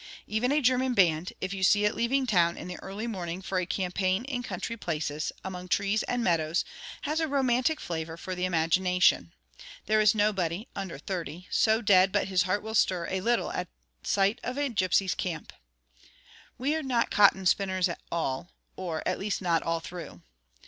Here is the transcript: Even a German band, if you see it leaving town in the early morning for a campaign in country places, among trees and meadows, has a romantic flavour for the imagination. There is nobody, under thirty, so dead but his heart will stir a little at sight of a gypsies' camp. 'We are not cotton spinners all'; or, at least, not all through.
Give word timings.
Even 0.25 0.51
a 0.51 0.63
German 0.63 0.95
band, 0.95 1.33
if 1.41 1.53
you 1.53 1.61
see 1.61 1.85
it 1.85 1.93
leaving 1.93 2.25
town 2.25 2.57
in 2.57 2.67
the 2.67 2.77
early 2.79 3.05
morning 3.05 3.39
for 3.39 3.59
a 3.59 3.67
campaign 3.67 4.23
in 4.25 4.41
country 4.41 4.75
places, 4.75 5.31
among 5.43 5.67
trees 5.67 6.01
and 6.01 6.23
meadows, 6.23 6.65
has 7.03 7.19
a 7.19 7.27
romantic 7.27 7.79
flavour 7.79 8.17
for 8.17 8.33
the 8.33 8.43
imagination. 8.43 9.31
There 9.85 10.01
is 10.01 10.15
nobody, 10.15 10.67
under 10.75 10.97
thirty, 10.97 11.45
so 11.51 11.83
dead 11.83 12.11
but 12.11 12.29
his 12.29 12.41
heart 12.49 12.63
will 12.63 12.73
stir 12.73 13.09
a 13.11 13.21
little 13.21 13.51
at 13.51 13.67
sight 14.01 14.39
of 14.43 14.57
a 14.57 14.69
gypsies' 14.71 15.15
camp. 15.15 15.53
'We 16.57 16.77
are 16.77 16.81
not 16.81 17.11
cotton 17.11 17.45
spinners 17.45 17.87
all'; 18.11 18.49
or, 18.75 19.07
at 19.07 19.19
least, 19.19 19.39
not 19.39 19.61
all 19.61 19.81
through. 19.81 20.23